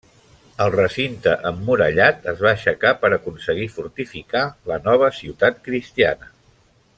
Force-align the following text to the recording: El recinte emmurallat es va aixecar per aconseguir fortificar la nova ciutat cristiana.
El 0.63 0.71
recinte 0.75 1.33
emmurallat 1.49 2.25
es 2.33 2.41
va 2.45 2.49
aixecar 2.53 2.93
per 3.03 3.11
aconseguir 3.19 3.69
fortificar 3.75 4.43
la 4.73 4.79
nova 4.89 5.11
ciutat 5.19 5.61
cristiana. 5.69 6.35